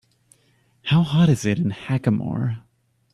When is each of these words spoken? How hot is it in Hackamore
How 0.85 1.03
hot 1.03 1.29
is 1.29 1.45
it 1.45 1.59
in 1.59 1.69
Hackamore 1.69 2.63